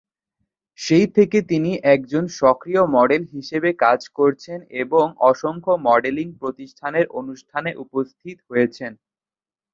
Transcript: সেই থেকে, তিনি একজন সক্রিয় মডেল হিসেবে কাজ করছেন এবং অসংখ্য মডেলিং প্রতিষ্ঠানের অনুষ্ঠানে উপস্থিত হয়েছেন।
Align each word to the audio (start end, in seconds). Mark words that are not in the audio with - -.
সেই 0.79 1.07
থেকে, 1.15 1.37
তিনি 1.51 1.71
একজন 1.93 2.23
সক্রিয় 2.39 2.83
মডেল 2.95 3.23
হিসেবে 3.33 3.69
কাজ 3.83 3.99
করছেন 4.17 4.59
এবং 4.83 5.05
অসংখ্য 5.29 5.73
মডেলিং 5.87 6.27
প্রতিষ্ঠানের 6.41 7.05
অনুষ্ঠানে 7.19 7.71
উপস্থিত 7.83 8.37
হয়েছেন। 8.49 8.91